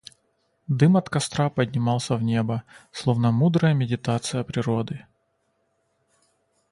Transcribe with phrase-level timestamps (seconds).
[0.67, 5.05] Дым от костра поднимался в небо, словно мудрая медитация природы.